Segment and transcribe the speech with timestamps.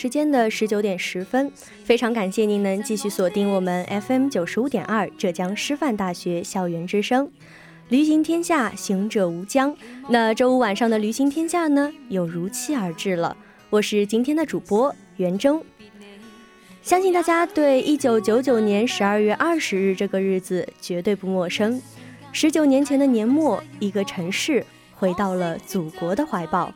[0.00, 1.52] 时间的十九点十分，
[1.84, 7.30] 非常感谢您能继续锁定我们 FM 九十五点二浙江师范大学校园之声，
[7.90, 9.76] 旅行天下，行者无疆。
[10.08, 13.36] 那周五晚上的旅行天下呢，又如期而至了。
[13.68, 15.62] 我是今天的主播袁征，
[16.80, 21.78] 相信大家对一九九九年十二月二十日这个日子绝对不陌生。
[22.32, 26.72] 十九年前的年末，一个城市回到了祖国的怀抱。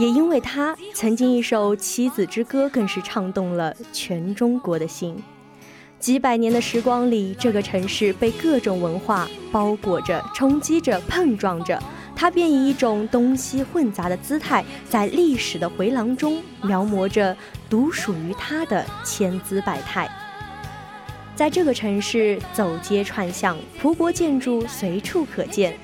[0.00, 5.14] 也因为他曾经一首《棋子之歌》，更是唱动了全中国的心。
[5.98, 11.78] 几百年的时光里，这个城市被各种文化包裹着、冲击着、碰撞着，
[12.16, 17.36] 它便以一种东西混杂的姿态，在历史的回廊中描摹着
[17.68, 20.10] 独属于它的千姿百态。
[21.36, 25.78] 在这个城市，走街串巷，葡国建筑随处可见。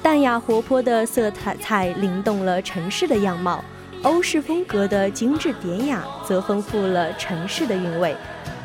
[0.00, 3.62] 淡雅活泼的色彩灵动了城市的样貌，
[4.02, 8.16] 欧式风格的精致典雅则丰富了城市的韵味，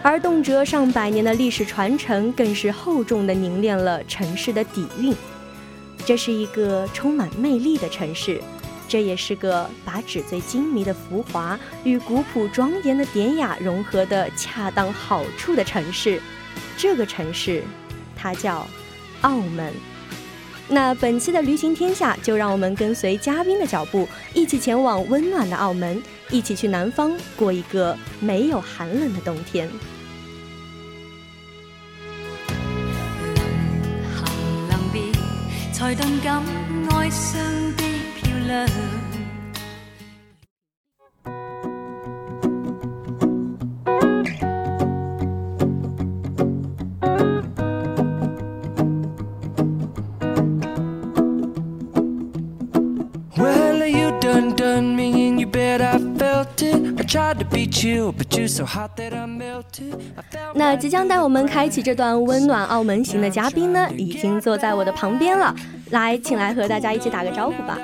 [0.02, 5.14] 而动辄上百年的历史传承更是厚重地凝练了城市的底蕴。
[6.06, 8.40] 这是一个充满魅力的城市，
[8.88, 16.22] 这也是个把纸醉金迷的浮华与古朴庄严的典雅融合的恰当好处的城市。
[16.78, 17.64] 这个城市，
[18.16, 18.68] 它叫
[19.22, 19.74] 澳门。
[20.70, 29.70] 那本期的旅行天下，就让我们跟随嘉宾的脚步，一起前往温暖的澳门，一起去南方过一个没有寒冷的冬天。
[35.74, 36.42] 才更感
[36.92, 37.42] 爱上
[37.76, 37.84] 的
[38.22, 39.03] 漂亮。
[60.56, 65.54] 那即将带我们开启这段温暖澳门行的嘉宾呢，已经坐在我的旁边了。
[65.94, 67.78] 来，请来和大家一起打个招呼吧。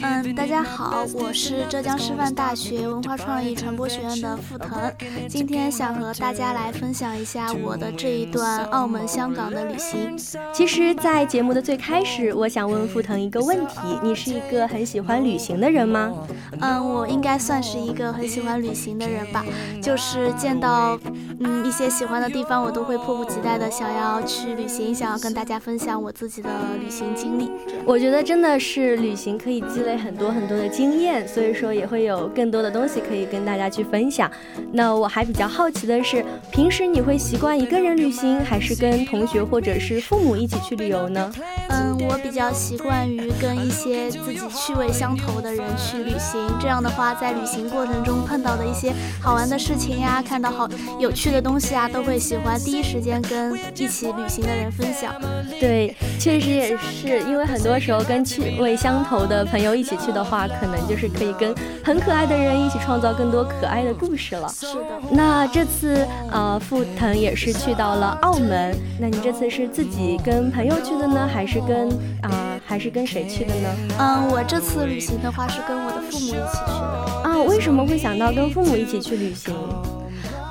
[0.00, 4.92] 嗯，大家好，我是浙江师范大学文化创意传播学院的付腾，
[5.28, 10.16] 今天想和大家来分享一下我的这一段澳门、香港的旅行。
[10.52, 16.12] 其实，在节目的最开始，我想问付腾一个问题：你是一个很喜欢旅行的人吗？
[16.60, 19.44] 嗯，我应该算是一个很喜欢旅行的人吧。
[19.82, 20.96] 就是见到
[21.40, 26.48] 嗯一些喜欢的地方，我都会迫不及待的想要去旅行，想要跟大家分享我自己的
[26.80, 27.50] 旅行经历。
[27.84, 34.30] 我觉得真的是旅行可以积累很多很多的经验，所以说也会有更多的东西可以跟大家去分享。
[34.72, 41.32] 那我还比较好奇的是，平时你会习惯一个人旅行，还是跟同学或者是父母一起去旅游呢？
[41.68, 48.92] 嗯，我比较习惯于跟一些自己趣味相投的人去旅行，这样的话，在旅行过程中碰到的一些
[49.22, 50.68] 好玩的事情呀，看到好
[50.98, 55.14] 有趣的东西啊，都会喜欢第一时间跟一起旅行的人分享。
[55.60, 57.35] 对，确实也是因为。
[57.44, 61.54] 很多时候跟趣味相投的朋友一起去的话，可能就是可以跟
[61.84, 64.48] 很可爱的人一起创造更多可爱的故事了。
[64.48, 65.00] 是的。
[65.10, 68.76] 那这次呃，付腾也是去到了澳门。
[69.00, 71.88] 那你这次是自己跟朋友去的呢，还是跟
[72.22, 73.68] 啊，还是跟谁去的呢？
[73.98, 77.20] 嗯，我这次旅行的话是跟我的父母一起去的。
[77.24, 79.54] 啊，为什么会想到跟父母一起去旅行？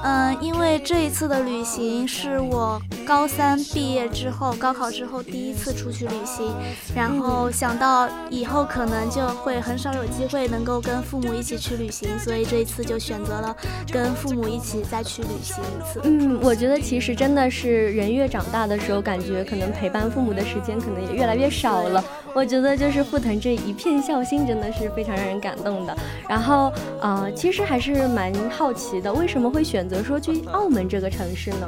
[0.03, 6.51] 嗯，因为这一次的旅行是我高三毕业之后，高考之后第一次出去旅行，
[6.95, 13.55] 然后想到以后可能就会很少有机会能够跟父母一起去旅行，所以这一次就选择了
[13.91, 16.01] 跟父母一起再去旅行一次。
[16.03, 22.03] 嗯，我觉得其实真的是人越长大的时候，感觉可能陪伴父母的时间可能也越来越少了。
[22.33, 25.95] 我觉得就是傅腾这一片孝心真的是非常让人感动的。
[26.27, 30.03] 然后啊，其实还是蛮好奇的，为什么会选择。
[30.03, 31.67] 说去澳门这个城市呢？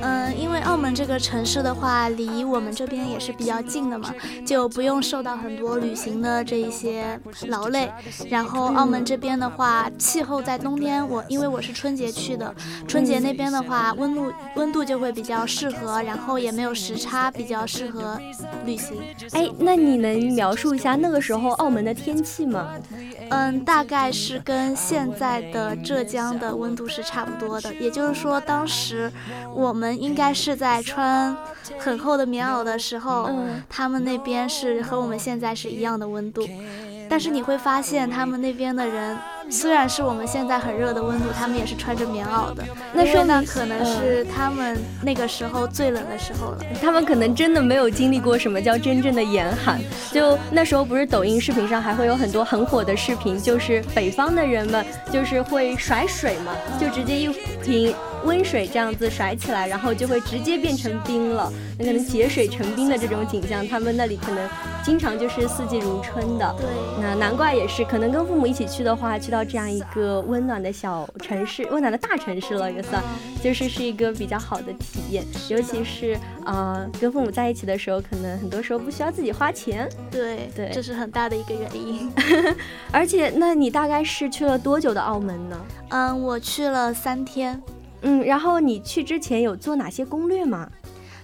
[0.00, 4.14] 嗯，因为澳门这个城市的话，离我们这边也是比较近的嘛，
[4.46, 7.18] 就不用受到很多旅行的这一些
[7.48, 7.90] 劳累。
[8.30, 12.54] 然后澳门这边的话，气候在冬天，我因为我是春节去的，
[12.86, 18.18] 春节那边的话，温度温度就会比较适合，然后也没有时差，比较适合
[18.64, 18.96] 旅行。
[19.32, 22.74] 哎，那你能描述一下那个时候澳门的天气吗？
[23.30, 29.12] 嗯，大概是跟现在的浙江的温度是差不多的，也就是说，当时
[29.54, 31.36] 我们应该是在穿
[31.78, 33.30] 很厚的棉袄的时候，
[33.68, 36.42] 他们那边是和我们现在是一样的温度，
[37.08, 39.16] 但是你会发现他们那边的人。
[39.50, 42.62] 虽然是我们现在很热的温度，他们也是穿着棉袄的。
[42.92, 46.58] 那说呢可能是他们那个时候最冷的时候了。
[46.82, 49.80] 他们可能真的没有经历过什么叫真正的严寒。
[50.12, 57.28] 就那时候不是抖音视频上还会有很多很火的视频，就是北方的人们就是会甩水嘛，就直接一
[57.64, 57.94] 瓶。
[58.24, 61.52] 温水这样子甩起来，然后就会直接变成冰了。
[61.78, 64.48] 那可能结水成冰的这种景象，他们那里可能
[64.84, 66.54] 经常就是四季如春的。
[66.58, 66.66] 对，
[67.00, 73.02] 那难怪也是，可能跟父母一起去的话，去到这样一个温暖的小城市，温暖的大城市了也算，
[73.42, 75.24] 就是是一个比较好的体验。
[75.48, 79.88] 尤其是啊，跟父母在一起的时候，可能很多时候不需要自己花钱。
[80.10, 82.12] 对对，这是很大的一个原因。
[82.90, 85.56] 而且，那你大概是去了多久的澳门呢？
[85.90, 87.60] 嗯，我去了三天。
[88.02, 90.70] 嗯，然后你去之前有做哪些攻略吗？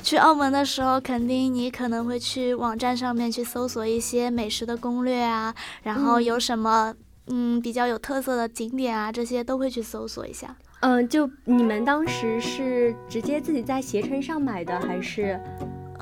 [0.02, 6.94] 去澳门的时候，肯定你可能会去网站上面去搜索一些美食的攻略啊，然后有什么
[7.28, 10.54] 嗯比较有特色的景点啊，这些都会去搜索一下。
[10.80, 15.40] 嗯，就你们当时是直接自己在携程上买的，还是？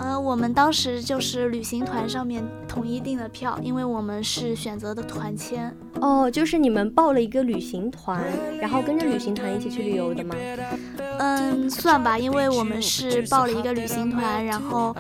[0.03, 5.73] 呃，我们当时就是旅行团上面统一订的票，因为我们是选择的团签。
[6.01, 8.21] 哦，就是你们报了一个旅行团，
[8.61, 10.35] 然后跟着旅行团一起去旅游的吗？
[11.21, 14.97] 嗯，算吧，因为我们是报了一个旅行团，然后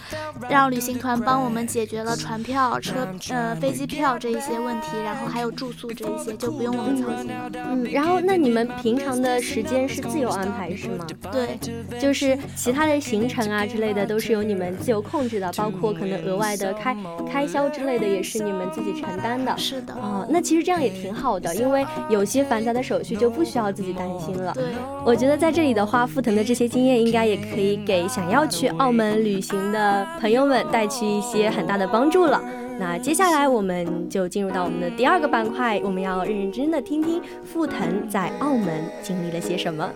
[0.48, 7.50] 让旅行团帮我们解决了船票、车呃飞机票这一些问题，然后还有住宿这一些就不用我们操心了。
[7.52, 11.04] 嗯，然后那你们平常的时间是自由安排是吗？
[11.32, 11.58] 对，
[11.98, 14.72] 就是其他的行程啊之类的都是由你们。
[14.82, 16.96] 自由控制的，包括可能额外的开
[17.28, 19.56] 开销之类的，也是你们自己承担的。
[19.58, 24.52] 是的，哦，那其实这样也挺好的，因为有些繁杂的手续就不需要自己担心了。
[24.54, 24.64] 对，
[25.04, 32.40] 我觉得在这里的话，富腾的这些经验应该也可以给想要去澳门旅行的朋友们带去一些很大的帮助了。
[32.78, 39.88] 那接下来我们就进入到我们的第二个板块，我们要认认真真的听听富腾在澳门经历了些什么。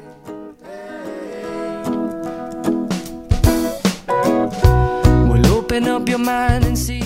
[5.76, 7.05] Open up your mind and see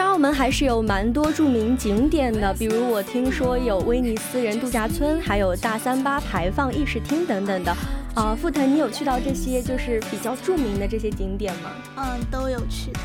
[0.00, 7.76] 澳门还是有蛮多著名景点的，比如我听说有威尼斯人度假村，还有大三巴排放议事厅等等的。
[8.14, 11.70] 啊，富腾，你有去到这些就是比较著名的这些景点吗？
[11.96, 13.00] 嗯，都有去的。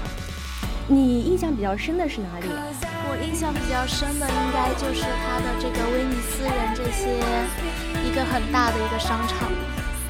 [0.87, 2.47] 你印象比较深的是哪里？
[2.47, 7.19] 我印象比较深的应该就是它的这个威尼斯人这些
[8.07, 9.49] 一个很大的一个商场。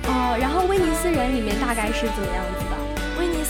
[0.06, 2.61] 哦，然后威尼斯人里面大概是怎么样子的？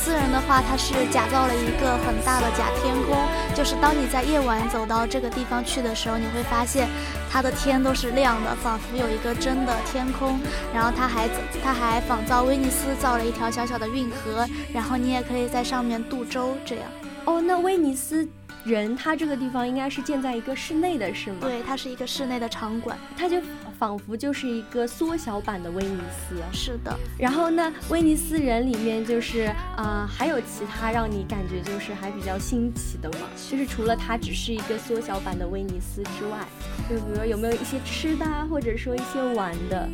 [0.03, 3.15] 私人的话，它是假造了一个很大的假天空，
[3.53, 6.87] 就是当你在夜晚走到这个地方去的时候，你会发现
[7.29, 10.39] 它的天都是亮的，仿佛有一个真的天空。
[10.73, 11.29] 然后它还
[11.63, 16.85] 它还仿造威尼斯造了一条小小的运河，然后你也可以在上面渡舟这样。
[17.25, 18.27] 哦，那威尼斯。
[18.63, 21.37] 人，他这个地方应该是建在一个室内的，是吗？
[21.41, 23.37] 对，它是一个室内的场馆，它就
[23.79, 26.35] 仿佛就是一个缩小版的威尼斯。
[26.53, 26.95] 是的。
[27.17, 33.27] 然后呢，威尼斯人里面就是啊，还有其他让你感觉就是还比较新奇的吗？
[33.49, 36.45] 就是除了它只是一个缩小版的威尼斯之外，
[36.87, 39.89] 就比如说有没有一些吃的啊，或者说一些玩的？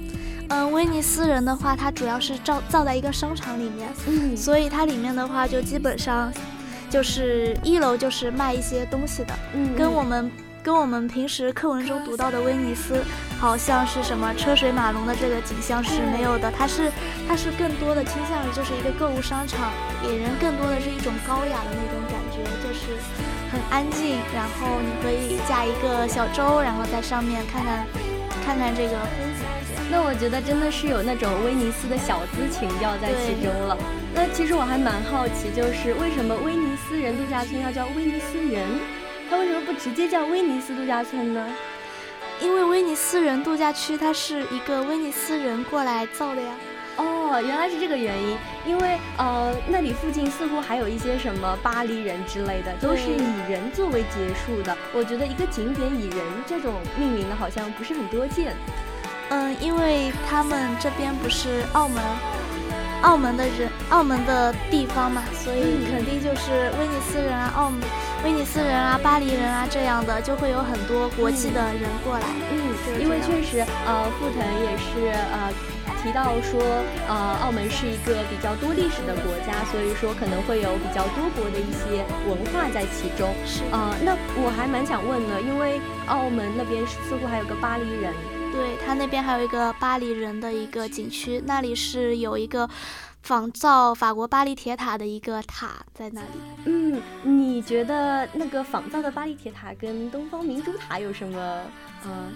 [0.50, 6.32] 嗯，威尼斯人的话，它主要是造造在一个商场里面，嗯，所以它里面的话就基本上。
[6.90, 10.32] 就是一楼就是卖一些东西的，嗯，跟我们
[10.64, 13.02] 跟我们平时课文中读到的威尼斯，
[13.40, 16.92] 好像是什么车水马龙的这个景象是没有的，它是
[17.28, 22.98] 它是更多的倾向于就是一个购物商场，给人更多的是一种高雅的那种感觉，就是
[23.52, 27.86] 很安静，然后你可以驾一个小舟，然后在上面看看
[28.46, 29.46] 看看这个风景。
[29.90, 33.78] 那我觉得真的是有那种威尼斯的小资情调在其中了。
[34.14, 38.66] 那其实我还蛮好奇，就是为什么威尼斯人度假村要叫威尼斯人？
[39.30, 41.46] 它为什么不直接叫威尼斯度假村呢？
[42.40, 46.54] 因为威尼斯人度假区它是一个威尼斯人过来造的呀。
[46.96, 48.38] 哦，原来是这个原因。
[48.66, 54.76] 因为呃，那里附近似乎还有一些什么巴黎人之类的，都是以人作为结束的。
[54.94, 58.56] 我觉得一个景点以人这种命名的，好像不是很多见。
[59.30, 62.02] 嗯，因为他们这边不是澳门，
[63.04, 67.80] 澳门的人，澳门的地方嘛，所以肯定就是威尼斯人啊，澳门
[68.24, 72.26] 威尼斯人啊，巴黎人啊这样的，就会有很多国际的人过来。
[72.52, 75.54] 嗯，因为确实，呃，傅腾也是呃
[76.02, 76.60] 提到说，
[77.08, 83.30] 呃，澳门是一个比较多历史的国家，所以说可能会有比较多国的一些文化在其中。
[83.46, 88.12] 是啊，那我还蛮想问的，因为澳门那边似乎还有个巴黎人。
[88.58, 92.68] 对它那边还有一个巴黎人的一个景区，那里是有一个
[93.22, 96.28] 仿造法国巴黎铁塔的一个塔在那里。
[96.66, 101.62] 嗯，你觉得那个仿造的巴黎铁塔跟东方明珠塔有什么，
[102.04, 102.34] 嗯，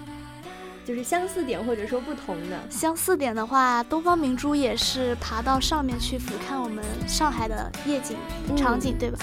[0.86, 2.60] 就是相似点或者说不同的？
[2.70, 8.16] 相似点的话，东方明珠也是爬到上面去俯瞰我们上海的夜景
[8.56, 9.18] 场景，对吧？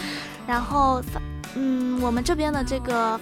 [0.49, 1.00] 然后，
[1.55, 3.21] 嗯，我们这边的这个。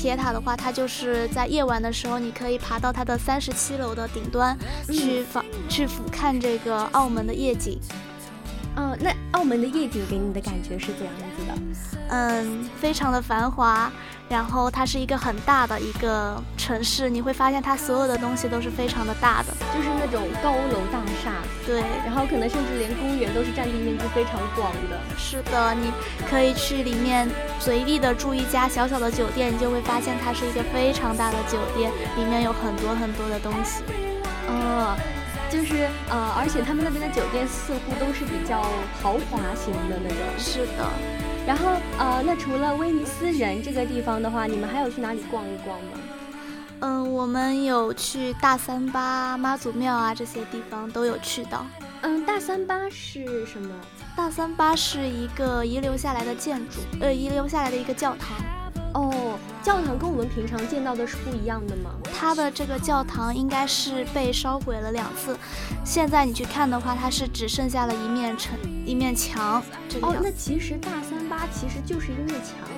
[0.00, 4.58] 铁塔的话，它就是在夜晚的时候，你可以爬到它的三十七楼的顶端
[4.90, 7.78] 去访去俯瞰这个澳门的夜景。
[8.76, 11.98] 嗯，那澳门的夜景给你的感觉是怎样子的？
[12.08, 13.92] 嗯，非常的繁华。
[14.30, 21.32] 然后它是一个很大的一个城市，你会发现它所有的东西都是非常的大的，就是那种高楼大厦。
[21.66, 24.96] 对，然后可能甚至连公园都是占地面积非常广的。
[25.18, 25.90] 是的，你
[26.30, 33.82] 可以去里面随意的住一家小小的酒店，你就会发现它是一个非常大的酒店，里面有很多很多的东西。
[34.46, 34.96] 哦，
[35.50, 38.62] 就是呃，而且他们那边的酒店似乎都是比较
[39.02, 40.18] 豪华型的那种。
[40.38, 40.86] 是的。
[41.50, 45.98] 然后呃，那除了威尼斯人这个地方的话，你们还有去哪里逛一逛吗？
[46.78, 51.66] 嗯，我们有去大三巴、妈祖庙啊这些地方都有去到。
[52.02, 53.74] 嗯，大三巴是什么？
[54.16, 58.28] 大三巴是一个遗留下来的建筑，呃，遗留下来的一个教堂。
[58.94, 61.90] 哦，教堂跟我们平常见到的是不一样的吗？
[62.12, 65.36] 它的这个教堂应该是被烧毁了两次，
[65.84, 69.62] 现在你去看的话，它是只剩下了一面城一面墙。
[70.02, 72.69] 哦，那其实大三巴其实就是一面墙。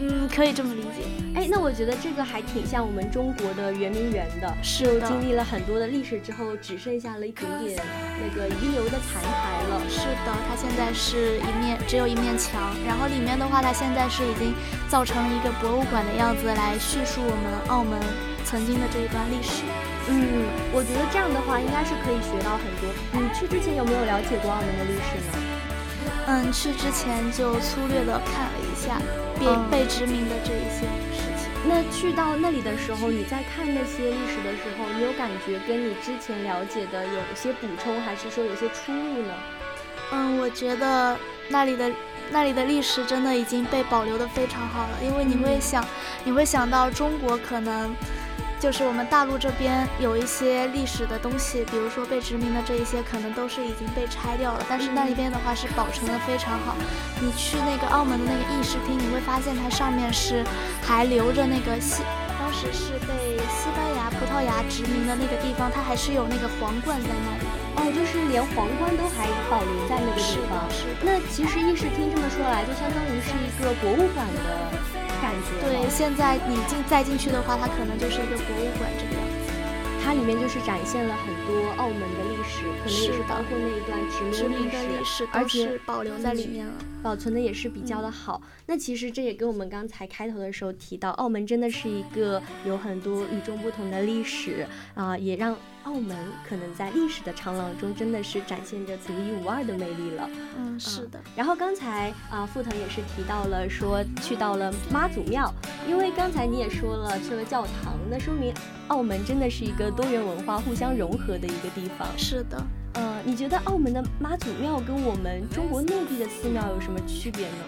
[0.00, 1.04] 嗯，可以这么理解。
[1.34, 7.78] 哎，那我觉得这个还挺像我们中国的圆明园的，是经历了很多的历史之后，只剩下了一点点
[8.16, 9.80] 那个遗留的残骸了。
[9.88, 14.54] 是的，它现在是一面只有一面墙，然后里面的话，它现在是已经
[14.88, 18.00] 造成了一个博物馆的样子来叙述我们澳门
[18.44, 19.62] 曾经的这一段历史。
[20.08, 22.88] 嗯，我觉得这样的话应该是可以学到很多。
[23.12, 25.49] 你去之前有没有了解过澳门的历史呢？
[26.30, 29.00] 嗯，去之前就粗略的看了一下。
[29.68, 39.32] 被殖民的这一些事情，那去到那里的时候，你在看那些历史的时候，你有感觉跟你之前了解的有些补充，还是说有些出入呢？
[40.12, 41.16] 嗯，我觉得
[41.48, 41.90] 那里的
[42.30, 45.82] 那里的历史真的已经被保留的非常好了，因为你会想，
[46.22, 47.90] 你会想到中国可能。
[48.60, 54.62] 就是我们大陆这边有一些历史的东西，比如说被殖民的这一些，可能都是已经被拆掉了。
[54.68, 56.76] 但是那一边的话是保存的非常好。
[57.22, 60.44] 你去那个澳门的那个议事厅，你会发现它上面是
[60.82, 62.02] 还留着那个西，
[62.38, 67.48] 当时是被西班牙、葡萄牙殖民的那个地方，它还是有那个皇冠在那里。
[67.80, 70.68] 哦，就是连皇冠都还保留在那个地方。
[70.68, 70.84] 是。
[71.00, 74.99] 那其实议事厅这么说来，就相当于是一个博物馆的。
[75.20, 79.52] 感觉对，现在你进再进去的话，它可能就是一个博物馆这个样子。
[80.02, 83.98] 它里面就是展现了很多澳门的历史，可能也是包括那一段
[84.32, 86.72] 殖民的历史，而且保留在里面了，
[87.02, 88.40] 保存的也是比较的好。
[88.66, 95.54] 那其实这也跟我们刚才开头的时候提到，澳门真的是一个有很多与众不同的历史啊，也让。
[95.84, 96.16] 澳门
[96.48, 100.28] 可能在历史的长廊中，真的是展现着独一无二的魅力了。
[100.56, 101.20] 嗯，是的。
[101.34, 105.52] 然后刚才啊，傅腾也是提到了说去到了妈祖庙，
[105.88, 108.52] 因为刚才你也说了去了教堂，那说明
[108.88, 112.06] 澳门真的是一个多元文化互相融合的一个地方。
[112.16, 112.62] 是的。
[112.94, 117.64] 呃，你觉得澳门的妈祖庙跟我们中国内地的寺庙有什么区别呢？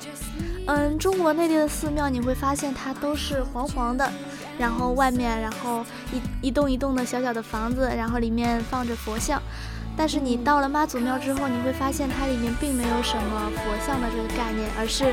[0.67, 4.11] 嗯，中国内地的寺庙你会发现它都是黄黄的，
[4.59, 9.43] 然后外面然后一一栋一栋的小小的房子，然后里面放着佛像。
[9.97, 15.13] 但是你到了妈祖庙之后，你会发现它里面并没有什么佛像的这个概念，而是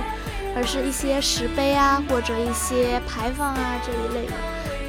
[0.56, 4.34] 而是一些石碑啊或者一些牌坊啊这一类的，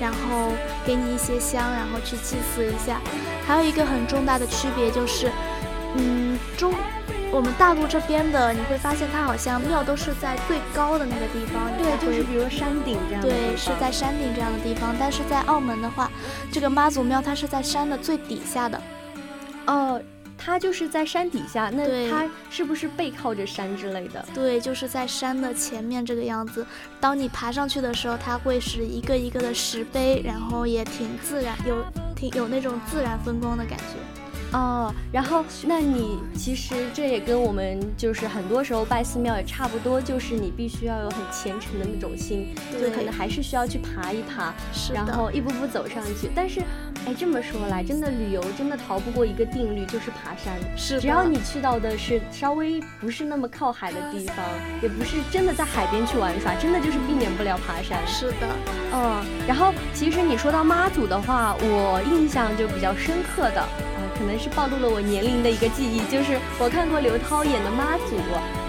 [0.00, 0.52] 然后
[0.86, 3.00] 给你一些香，然后去祭祀一下。
[3.46, 5.28] 还有一个很重大的区别就是，
[5.96, 6.72] 嗯，中
[7.32, 13.22] 我们大陆这边的，你会发现它好像庙都是在最高的那个地方，对，就是比如山顶这样。
[13.22, 14.94] 对，是在山顶这样的地方。
[14.98, 16.10] 但是在澳门的话，
[16.50, 18.82] 这个妈祖庙它是在山的最底下的。
[19.66, 20.00] 哦。
[20.42, 24.24] 它就是在山底下，那它是不是背靠着山之类的？
[24.34, 26.66] 对，就是在山的前面这个样子。
[26.98, 31.84] 当你爬上去的时候，它会是一个一个的石碑，然后也挺自然，有
[32.16, 33.96] 挺有那种自然风光的感觉。
[34.52, 46.28] 哦，然后那你其实这也跟我们就是很多时候拜寺庙也差不多，就是你必须要有很虔诚的那种心，就，可能还是需要去爬一爬，是然后一步步走上去。
[46.34, 46.60] 但是，
[47.06, 50.54] 哎，这么说来，真的旅游真的逃不过一个定律，就是爬山。
[50.76, 54.36] 是，只要你去到的是稍微不是那么靠海的地方，
[54.82, 58.04] 也不是真的在海边去玩耍，真的就是避免不了爬山。
[58.06, 58.48] 是的，
[58.92, 59.24] 嗯。
[59.46, 63.64] 然后，其实你说到妈祖的话，我印象就比较深刻的。
[64.20, 68.20] 可能是暴露了我年龄的一个记忆，就是我看过刘涛演的妈祖，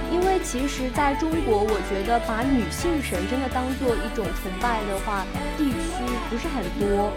[0.09, 5.25] 因为其实在中国，我觉得把女性神真的当做一种崇拜的话，
[5.57, 7.11] 地区不是很多。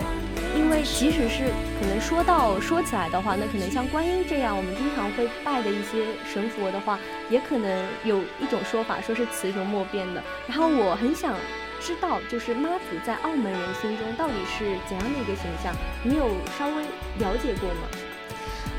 [0.58, 1.46] 因为即使是
[1.78, 6.98] 可能说到说起来的话，那可能像观音这样我们经常会拜的一些神佛的话，
[7.30, 10.20] 也可能有一种说法说是雌雄莫辨的。
[10.48, 11.36] 然后我很想。
[11.80, 15.70] 知道就是妈祖在澳门人心中到底是怎样的一个形象？
[16.02, 16.82] 你有稍微
[17.18, 17.84] 了解过吗？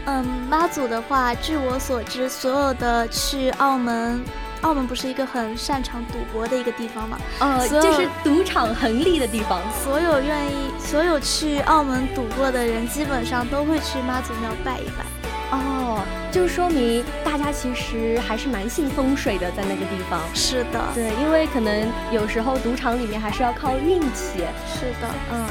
[0.06, 4.24] 嗯，妈祖的话，据我所知，所有的去澳门，
[4.62, 7.18] 澳门不是一个很擅长赌博的一个地方嘛？
[7.40, 9.60] 呃，就是赌场横立的地方。
[9.84, 15.06] 所有愿意，所有去澳门赌过的人，基本上都会去妈祖庙拜一拜。
[15.52, 20.20] 哦，就说明大家其实还是蛮信风水的，在那个地方。
[20.34, 24.44] 是的，对，因为可能有时候赌场里面还是要靠运气。
[24.68, 25.46] 是的，嗯，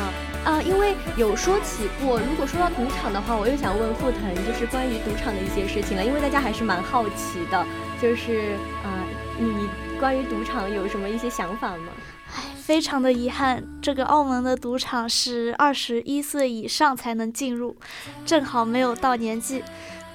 [0.44, 7.66] 啊，因为有说起过，如果说到赌场的话，我又想问傅腾，就是关于赌场的一些事情了，因为大家还是蛮好奇的，
[8.00, 8.52] 就是
[8.84, 9.00] 啊，
[9.38, 9.66] 你
[9.98, 11.88] 关于赌场有什么一些想法吗？
[12.36, 17.74] 唉，非常的遗憾，这个澳门的赌场是二十一岁以上才能进入，
[18.26, 19.64] 正好没有到年纪，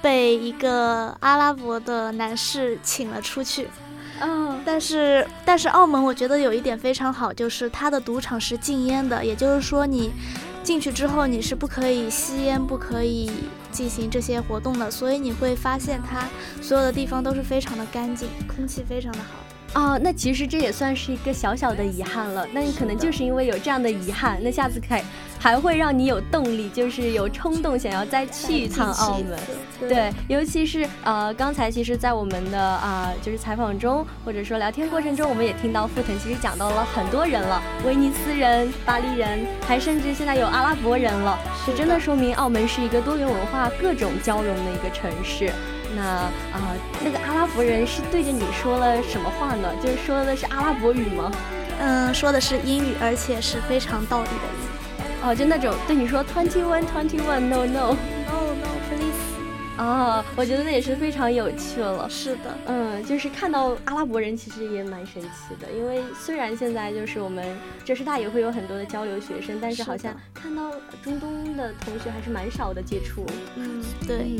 [0.00, 3.66] 被一个阿拉伯的男士请了出去。
[4.20, 10.12] 嗯，但是但是澳门我觉得有一点非常好，就是它的赌场是禁烟的，也就是说你
[10.62, 13.30] 进去之后你是不可以吸烟，不可以
[13.72, 16.28] 进行这些活动的，所以你会发现它
[16.62, 19.49] 所有的地方都是非常的干净，空气非常的好。
[19.72, 22.44] 哦，那其实这也算是一个小小的遗憾了。
[22.52, 25.04] 那你可能就是因为有这样的遗憾，那下次还
[25.38, 29.38] 还会让你有动力，就是有冲动想要再去一趟澳门。
[29.88, 45.52] 对，尤其是呃，刚才其实，在我们的啊，就是采访中或者说聊天过程中，我们也听到傅腾其实讲到了很多人了，威尼斯人、巴黎人，还甚至现在有阿拉伯人了，这真的说明澳门是一个多元文化、各种交融的一个城市。
[45.96, 49.68] 那啊，那个阿拉伯人是对着你说了什么话呢？
[49.82, 51.30] 就是说的是阿拉伯语吗？
[51.80, 55.12] 嗯，说的是英语，而且是非常道地的英语。
[55.22, 57.94] 哦，就那种对你说 twenty one twenty one no no
[58.26, 59.30] no no please。
[59.78, 62.08] 哦，我觉得那也是非常有趣了。
[62.08, 67.44] 是的，嗯，就是看到阿拉伯人其实也蛮神奇的，因为虽然现在就是我们
[67.84, 70.70] 浙师大也会有很多的交流学生，但是好像看到
[71.02, 73.24] 中东的同学还是蛮少的接触。
[73.56, 74.38] 嗯，对。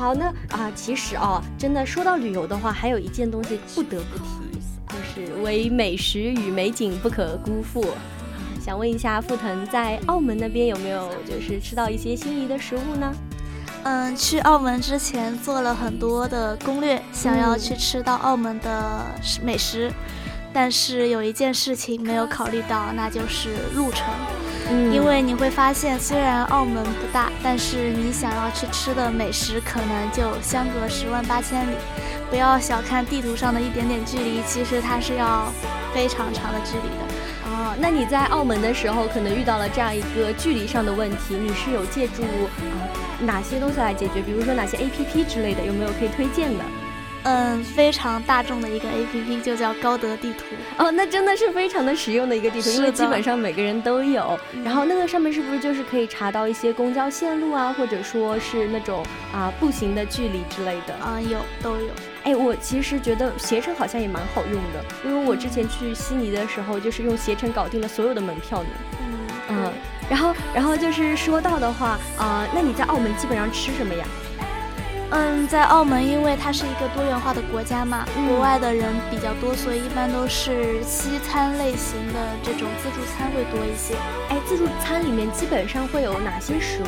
[0.00, 4.58] 好，那啊，其实哦，真的说到旅游的话，还有一件东西不得不提，
[4.88, 7.86] 就是唯美食与美景不可辜负。
[8.64, 13.14] 想问一下傅腾，在澳门那边有没有就是吃到一些心仪的食物呢？
[13.82, 19.04] 嗯，去澳门之前做了很多的攻略，想要去吃到澳门的
[19.42, 19.92] 美食，
[20.50, 24.06] 但是有一件事情没有考虑到，那就是路程。
[24.92, 31.74] 因为你会发现，虽然澳门不大，但是你想要去吃的美食可能就相隔十万八千里。
[32.30, 35.52] 不要小看地图上的一点点距离，其实它是要
[35.92, 37.50] 非常长的距离的。
[37.50, 42.86] 哦，那你在澳门的时候，可能遇到了这样一个距离上的问题，你是有借助啊
[43.20, 44.22] 哪些东西来解决？
[44.22, 46.64] 比如说哪些 APP 之类的，有没有可以推荐的？
[47.24, 50.44] 嗯，非常大众的一个 A P P 就叫高德地图
[50.78, 54.38] 哦，那真的是非常的实用的一个地图，因为基本上每个人都有。
[54.64, 59.04] 然后那个上面是不是就是可以查到一些公交线路啊，或者说是那种
[59.34, 60.94] 啊步行的距离之类的？
[60.94, 61.88] 啊，有都有。
[62.24, 68.68] 哎，我其实觉得携程好像也蛮好用的，因为我之前去悉尼的时候，就是用携程搞定了所有的门票呢。
[69.02, 69.18] 嗯
[69.50, 69.72] 嗯，
[70.08, 74.06] 然后然后就是说到的话啊，那你在澳门基本上吃什么呀？
[75.12, 83.94] 嗯，在澳门，因为它是一个多元化的国家嘛，国外的人比较多，所以一般都是西餐类型的这种自助餐会多一些。
[84.28, 86.86] 哎，自助餐里面基本上会有哪些食物？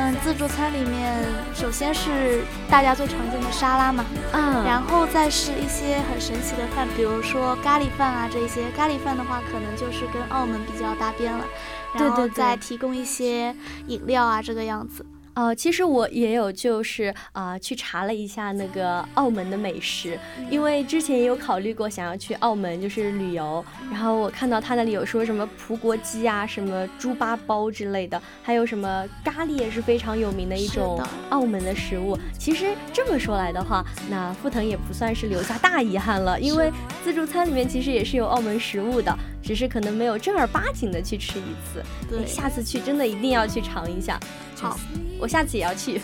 [0.00, 1.12] 嗯，自助餐里面
[1.52, 8.70] 首先是大家最常见的沙拉嘛，嗯，然后再是一些很神奇的饭，比如说咖喱饭啊这些。
[8.76, 11.44] 咖喱饭的话，可能就是跟澳门比较搭边了，
[11.92, 13.54] 然后再提供一些
[13.88, 15.04] 饮料啊这个样子。
[15.38, 20.18] 呃，其实我也有，就是啊，去查了一下那个澳门的美食，
[20.50, 32.18] 因为之前也有考虑过想要去澳门就是旅游，然后我看到他那里有说什么葡国鸡啊，什么猪八包之类的，还有什么咖喱也是非常有名的一种澳门的食物。
[32.36, 36.68] 其实这么说来的话，那富腾也不算是留下大遗憾了，因为
[37.04, 41.80] 自助餐里面其实也是有澳门食物的，只是可能没有正儿八经的去吃一次。
[42.10, 44.18] 对，下次去真的一定要去尝一下。
[44.56, 44.76] 好。
[45.18, 46.00] 我下次也要去，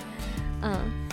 [0.63, 1.05] 嗯。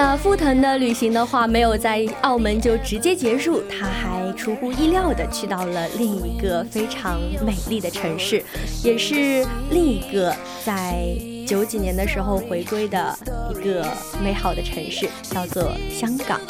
[0.00, 8.40] 那富腾的旅行的话，没有在澳门就直接结束，他还出乎意料的去到了另一个非常美丽的城市，
[8.84, 10.32] 也是另一个
[10.64, 11.04] 在
[11.44, 13.12] 九几年的时候回归的
[13.50, 13.84] 一个
[14.22, 16.40] 美好的城市，叫做香港。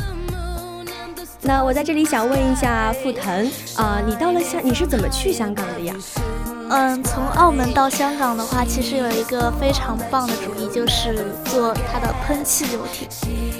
[1.40, 5.94] 那我在这里想问一下傅腾啊，你到了香，你是怎么去香港的呀？
[6.70, 13.08] 嗯，从澳门到香港的话，其实有一个非常棒的主意，就是坐它的喷气游艇。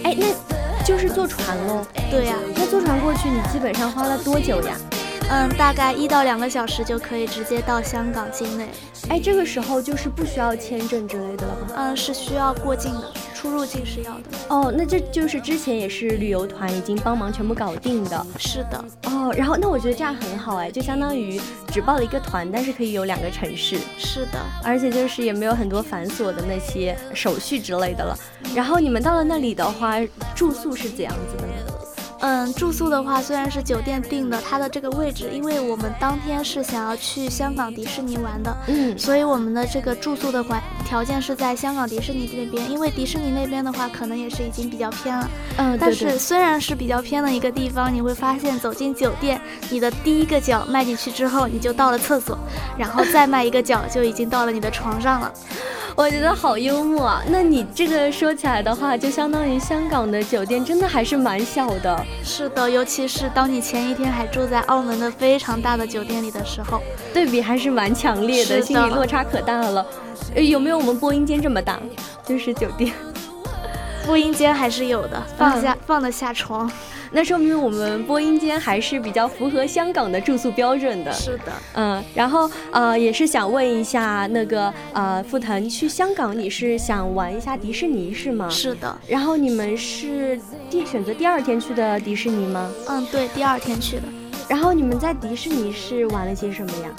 [0.05, 1.87] 哎，那就是坐船喽？
[2.11, 4.75] 对呀，那坐船过去，你基本上花了多久呀？
[5.31, 8.67] 嗯，大概一到两个小时就可以直接到香港境内。
[9.11, 11.67] 哎，这个时候就是不需要签证之类的了吗？
[11.77, 14.25] 嗯，是需要过境的，出入境是要的。
[14.49, 18.27] 哦，那这就是之前也是旅游团已经帮忙全部搞定的。
[18.39, 18.83] 是的。
[19.05, 21.39] 哦，然后那我觉得这样很好哎，就相当于
[21.69, 23.79] 只报了一个团，但是可以有两个城市。
[23.99, 28.19] 是的，而且就是也没有很多繁琐的那些手续之类的了。
[28.55, 29.97] 然后你们到了那里的话，
[30.35, 31.78] 住宿是怎样子的呢？
[32.21, 52.37] 嗯，住宿的话虽然是酒店订的，它的这个位置，因为我们当天是想要去香港迪士尼玩的，嗯，所以我们的这个住宿的环条件是在香港迪士尼那边，因为迪士尼那边的话可能也是已经比较偏了，嗯，但是虽然是比较偏的一个地方，你会发现走进酒店，你的第一个脚迈进去之后，你就到了厕所，
[52.77, 55.33] 然后再迈一个脚就已经到了你的床上了。
[55.99, 57.25] 我觉得好幽默啊！
[57.27, 62.07] 那你这个说起来的话，就相当于香港的酒店真的还是蛮小的。
[62.23, 66.81] 是的，尤其是当你前一天还住在澳门的非常大的酒店里的时候，
[67.13, 69.85] 对比还是蛮强烈的，心理落差可大了。
[70.37, 71.81] 有没有我们播音间这么大？
[72.25, 72.95] 就是酒店，
[74.07, 76.71] 播音间还是有的，放下放得下床。
[77.11, 81.13] 那说明我们播音间还是比较符合香港的住宿标准的。
[81.13, 88.49] 是的，嗯，然后呃，也是想问一下那个呃，傅腾去香港，你是想玩一下迪士尼是吗？
[88.51, 88.99] 是的。
[89.07, 90.39] 然后你们是
[90.71, 92.71] 第选择第二天去的迪士尼吗？
[92.89, 94.03] 嗯，对，第二天去的。
[94.49, 96.91] 然后你们在迪士尼是玩了些什么呀？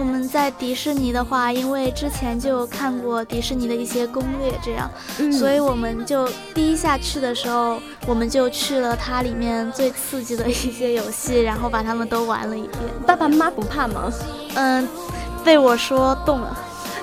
[0.00, 4.90] 我们在迪士尼的话，因为之前就看过迪士尼的一些攻略，这样，
[5.30, 12.80] 所以我们就第一下去的时候，我们就去了它里面最刺激的 一些游戏，然后把它们都玩了一遍。
[13.06, 14.10] 爸爸妈妈不怕吗？
[14.54, 14.88] 嗯，
[15.44, 16.56] 被我说动了。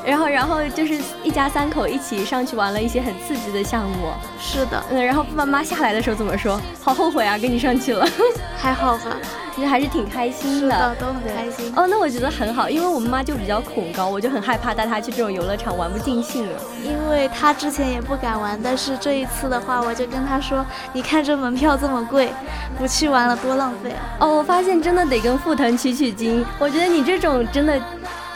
[0.08, 4.14] 然后，然后就是一家三口一起上去玩了一些很刺激的项目。
[4.40, 6.58] 是的，嗯，然后爸爸妈妈下来的时候怎么说？
[6.82, 8.08] 好后悔啊，跟你上去了。
[8.56, 9.18] 还好吧，
[9.54, 11.74] 其 实还是挺开心的，都很开心。
[11.76, 16.58] 哦，那我觉得很好，因为我妈妈就比较恐高，我就很害怕带她去这种游乐场玩不尽兴了。
[16.86, 22.34] 因为她之前也不敢玩，但是这一次的话，我就跟她说：“你看这门票这么贵，
[22.80, 26.46] 不去玩了多浪费。”哦，我发现真的得跟傅腾取取经。
[26.60, 27.78] 我觉得你这种真的。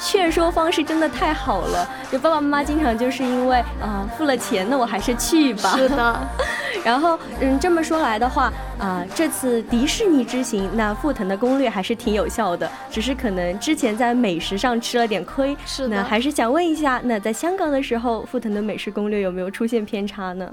[0.04, 5.78] 劝说方式真的太好了，就爸爸妈妈经常就是因为啊付了钱，那我还是去吧。
[5.78, 6.28] 是的，
[6.84, 15.56] 然后嗯这么说来的话啊，这次迪士尼之行，那富腾的攻略还是挺有效的，只是可能之前在美食上吃了点亏。
[15.66, 20.52] 是的，还是想问一下，那在香港的时候，富腾的美食攻略有没有出现偏差呢？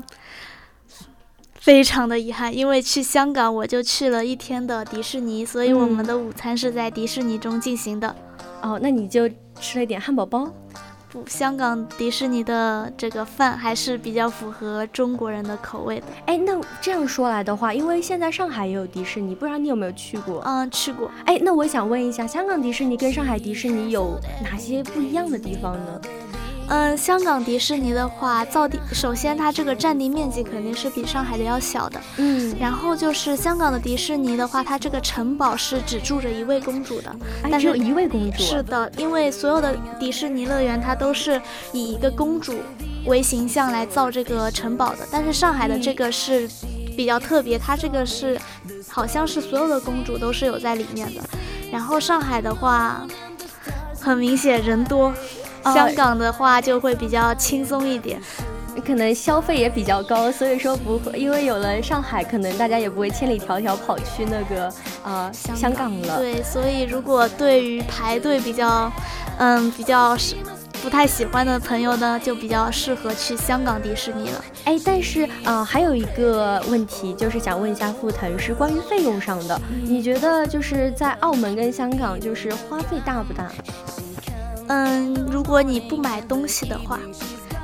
[1.58, 8.14] 非常的遗憾，因为去香港我就去了一天的迪士尼，所以我们的午餐是在迪士尼中进行的。
[8.62, 9.28] 哦，那你就
[9.60, 10.48] 吃了一点汉堡包。
[11.10, 16.06] 不，香港迪士尼的这个饭还是比较符合中国人的口味的。
[16.26, 20.42] 哎，那这样说来的话，因为现在上海也有迪士尼，不知道你有没有去过？
[20.44, 21.10] 嗯，去过。
[21.24, 26.00] 哎，那我想问一下，香港迪士尼跟上海迪士尼有哪些不一样的地方呢？
[26.70, 37.14] 嗯，香港迪士尼的话，造地首先它这个占地面积肯定是比上海的要小的，嗯，然后就是香港的迪士尼的话，它这个城堡是只住着一位公主的，
[37.50, 41.40] 但是一位公主是的，因为所有的迪士尼乐园它都是
[41.72, 42.54] 以一个公主
[43.06, 46.46] 为形象来造这个城堡的，但是上海的这个是
[46.94, 48.38] 比较特别，它这个是
[48.86, 51.22] 好像是所有的公主都是有在里面的，
[51.72, 53.06] 然后上海的话，
[53.98, 55.14] 很明显人多。
[55.64, 58.20] 香港的话就会比较轻松一点，
[58.86, 64.72] 可能消费也比较高，所以说不会，因为有了上海，可能大家也不会千里迢迢跑去那个
[65.04, 66.18] 呃香港了。
[66.18, 68.90] 对，所以如果对于排队比较，
[69.38, 70.36] 嗯，比较是
[70.80, 74.44] 不太喜欢的朋友呢，就比较适合去香港迪士尼了。
[74.64, 83.50] 哎，但是啊，还有一个问题，就是想问一下傅腾，是关于费用上的，你觉得就是在澳门跟香港，就是花费大不大？
[84.68, 86.98] 嗯，如果你不买东西的话，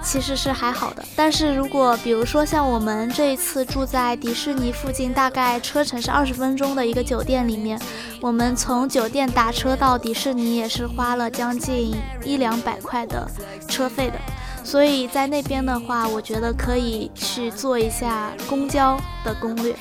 [0.03, 1.05] 其实是还好的。
[1.15, 7.81] 但是如果比如说像我们这一次住在迪士尼附近，大概车程是二十分钟的一个酒店里面，
[8.21, 13.31] 我们从酒店打车到迪士尼也是花了将近一两百块的
[13.69, 14.19] 车费的。
[14.63, 19.77] 所以在那边的话，我觉得可以去做一下公交的攻略。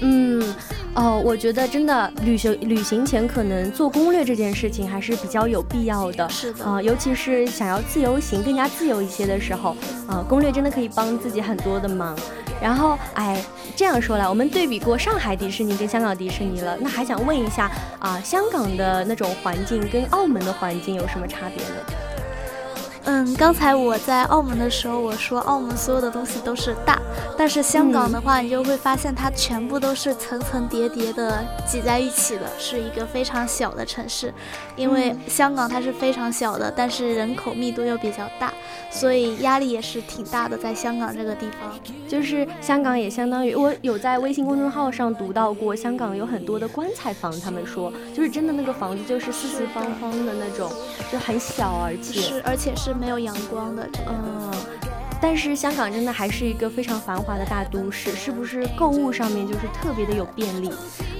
[0.00, 0.54] 嗯。
[0.94, 6.28] 哦，我觉得真的旅行旅行前可能做攻略这件事情还是比较有必要的。
[6.28, 9.76] 是的，啊，尤其是想要自由行更加自由一些的时候，
[10.08, 12.18] 啊，攻略真的可以帮自己很多的忙。
[12.60, 13.42] 然后，哎，
[13.74, 21.99] 这样说来，我们对比过上海迪士尼跟香港迪士尼了，那还想问一下，啊，香港的那种环境跟澳门的环境有什么差别呢？
[23.04, 27.00] 嗯，刚才我在澳门的时候，我说澳门所有的东西都是大，
[27.36, 34.32] 但是香港的话，你就会发现它全部都是层层叠叠的挤在一起的，是一个非常小的城市。
[34.76, 38.52] 因为香港它是非常小的，但是人口密度又比较大，
[38.90, 40.56] 所以压力也是挺大的。
[40.58, 41.72] 在香港这个地方，
[42.06, 50.70] 就是香港也相当于我有在微信公众号上读到过，香港有很多的棺材房，他们说就是真的那个房子就是四四方方的那种，
[51.10, 52.89] 就很小，而且是而且是。
[52.90, 54.50] 是没有阳光的，嗯，
[55.22, 60.72] 但是香港真的还是一个非常繁华的大都市，是不是购物上面就是特别的有便利？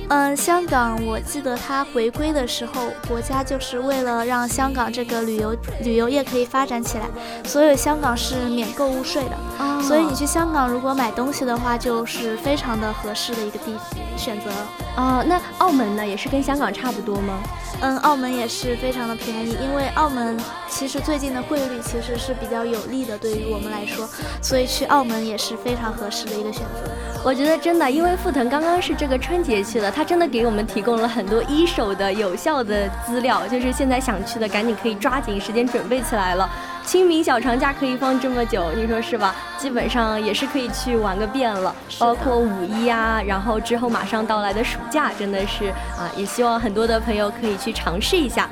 [0.09, 7.05] 嗯，香港我记得它回归的时候，国家就是为了让香港这个旅游旅游业可以发展起来，
[7.45, 13.73] 所以香港是免购物税的，所以你去香港如果买东西的话，就是非常的合适的一个地
[14.17, 14.51] 选择。
[14.97, 17.41] 啊，那澳门呢，也是跟香港差不多吗？
[17.83, 20.37] 嗯，澳门也是非常的便宜，因为澳门
[20.69, 24.07] 其实最近的汇率其实是比较有利的，对于我们来说，
[24.43, 26.91] 所以去澳门也是非常合适的一个选择。
[27.25, 36.51] 我觉得真的，因为富腾刚刚是这个春节去的，他真的给我们提供了很多一手的有效的资料，就是现在想去的赶紧可以抓紧时间准备起来了。
[36.91, 39.33] 清明小长假可以放这么久，你说是吧？
[39.57, 48.51] 基本上也是可以去玩个遍了，包括五一啊，然后之后马上到来的暑假，真的是啊，也希望很多的朋友可以去尝试一下。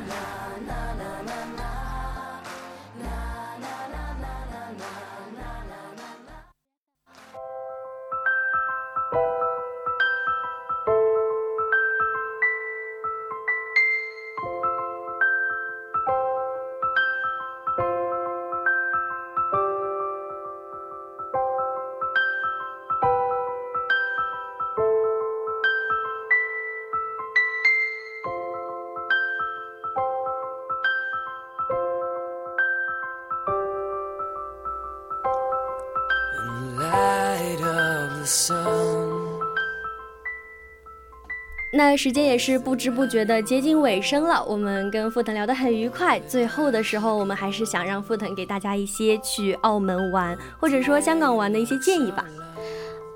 [41.78, 46.18] 那时间也是不知不觉的接近尾声了，我们跟傅腾聊得很愉快。
[46.18, 52.24] 最后的时候，我们还是想让傅腾给大家一些去澳门玩，或者说香港玩的一些建议吧。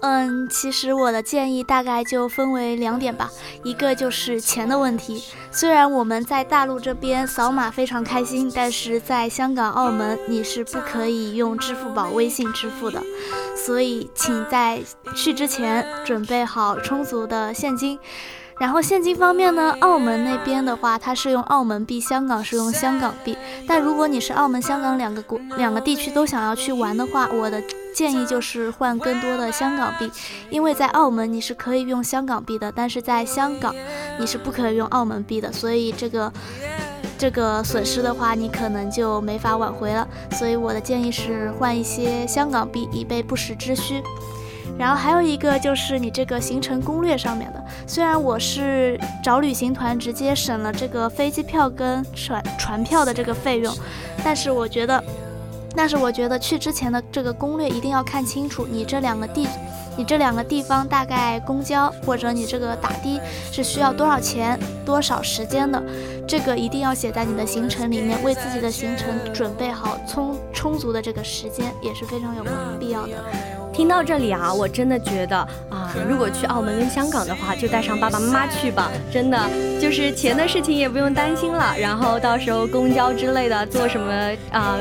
[0.03, 3.29] 嗯，其实我的建议大概就分为两点吧，
[3.64, 5.25] 一个就是钱的问题。
[5.51, 13.03] 虽然我们在大陆这边扫码非常开心，但是在香港、澳门你是不可以用支付宝、微信支付的，
[13.57, 14.81] 所以请在
[15.16, 17.98] 去之前准备好充足的现金。
[18.59, 23.37] 然后现金方面呢，澳门那边的话，它是用澳门币，香港是用香港币。
[23.67, 27.62] 但如果你是澳门、香港两个国两个地区都想要去玩的话，我的
[27.95, 30.11] 建议就是换更多的香港币，
[30.51, 33.75] 因为在澳门你是可以用香港币的，但是在香港
[34.19, 36.33] 你是不可以用澳门币的，所以这个。
[37.19, 40.09] 这个损失的话，你可能就没法挽回了。
[40.33, 44.03] 所以我的建议是换一些香港币，以备不时之需。
[44.79, 53.73] 然后还有一个就是你这个行程攻略上面的，虽然我是找旅行团直接省了这个飞机票跟船船票的这个费用，
[54.25, 55.03] 但是我觉得，
[55.77, 59.47] 但是我觉得去之前的这个攻略一定要看清楚，你这两个地，
[59.97, 63.21] 你这两个地方大概公交或者你这个打的
[63.53, 65.81] 是需要多少钱、多少时间的，
[66.27, 72.44] 这个一定要写在你的行程里面，为自己的行程准备好充充足的这个时间也是非常有
[72.79, 73.25] 必要的。
[73.72, 75.37] 听到这里啊，我真的觉得
[75.68, 79.37] 啊，如果去澳门跟香港的话，就带上爸爸妈妈去吧，真的
[79.81, 81.75] 就是钱的事情也不用担心了。
[81.77, 84.12] 然后到时候公交之类的，坐什么
[84.53, 84.79] 啊？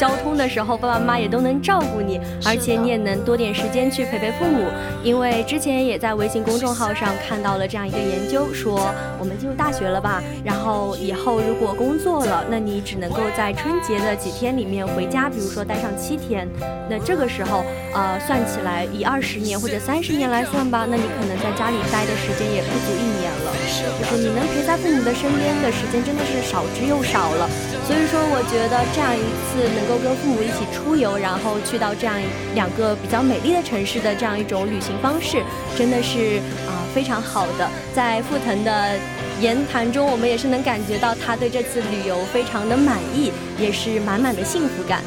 [0.00, 4.64] 交通的时候，爸爸妈妈也都能照顾你，而且你也能多点时间去陪陪父母。
[5.04, 8.80] 因为之前也在微信公众号上看到了这样一个研究，说
[9.18, 16.48] 我们进入大学了吧，然后以后如果工作了，那你只能够在春节的几天里面回家，比如说待上七天。
[16.88, 23.52] 那这个时候，呃，算起来以二十年或者三十年来算吧，那你可能在家里待的时间也不足一年了。
[24.00, 27.44] 就是你能陪在父母的身边的时间真的是少之又少了。
[27.84, 29.89] 所以说，我觉得这样一次能。
[29.90, 32.14] 都跟父母一起出游，然后去到这样
[32.54, 35.42] 两个比较美丽的城市的这样一种旅行方式，
[35.76, 36.36] 真的是
[36.68, 37.68] 啊非常好的。
[37.92, 38.96] 在傅腾的
[39.40, 45.02] 言谈中，我们也是能感觉到他对这次旅游非常的满意，也是满满的幸福感。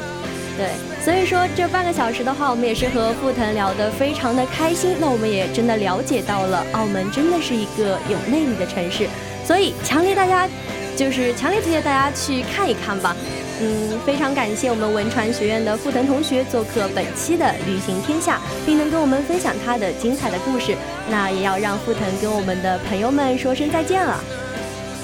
[0.58, 0.68] 对，
[1.02, 4.94] 所以说这半个小时的话，我们也是和傅腾聊得非常的开心。
[5.00, 9.08] 那我们也真的了解到了，澳门真的是一个有魅力的城市，
[9.46, 10.46] 所以强烈大家
[10.94, 13.16] 就是强烈推荐大家去看一看吧。
[13.60, 20.76] 嗯，非常感谢我们文传学院的傅腾同学做客本期的旅行天下，并能跟我们分享他的精彩的故事。
[21.08, 24.24] 那也要让傅腾跟我们的朋友们说声再见了。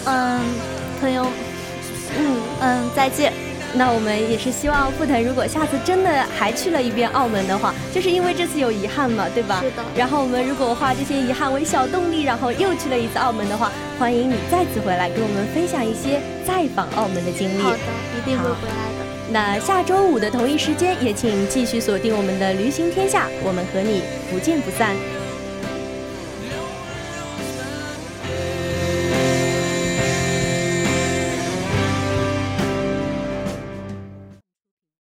[0.07, 0.41] 嗯，
[1.01, 1.27] 朋友，
[2.19, 3.50] 嗯嗯，再见。
[3.73, 9.61] 那我们也是希望傅腾，如果下次真的还去了一遍澳门的话，就是因为这次有遗憾嘛，对吧？
[9.63, 9.83] 是的。
[9.95, 17.63] 然后我们如果化这些遗憾为小动力，然后又去了一次澳门的话，欢迎你再次回来跟我们分享一些再访澳门的经历。
[17.63, 17.79] 好的，
[18.19, 19.07] 一定会回来的。
[19.31, 24.03] 那下周五的同一时间，也请继续锁定我们的《驴行天下》，我们和你
[24.33, 24.97] 不见不散。